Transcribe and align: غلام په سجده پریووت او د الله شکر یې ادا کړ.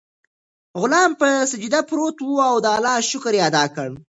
غلام 0.81 1.11
په 1.21 1.29
سجده 1.51 1.79
پریووت 1.89 2.17
او 2.49 2.55
د 2.63 2.67
الله 2.75 2.95
شکر 3.11 3.33
یې 3.37 3.41
ادا 3.49 3.65
کړ. 3.75 3.89